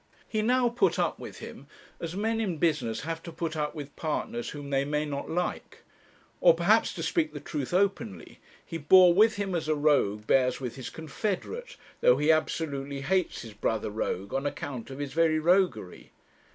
[0.27, 1.67] He now put up with him
[1.99, 5.83] as men in business have to put up with partners whom they may not like;
[6.39, 10.59] or, perhaps, to speak the truth openly, he bore with him as a rogue bears
[10.59, 15.37] with his confederate, though he absolutely hates his brother rogue on account of his very
[15.37, 16.09] roguery.